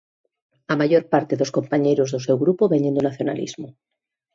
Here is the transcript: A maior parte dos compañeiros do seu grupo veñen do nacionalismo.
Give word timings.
A 0.73 0.75
maior 0.81 1.03
parte 1.13 1.33
dos 1.39 1.53
compañeiros 1.57 2.11
do 2.13 2.19
seu 2.25 2.37
grupo 2.43 2.63
veñen 2.73 2.95
do 2.95 3.05
nacionalismo. 3.07 3.67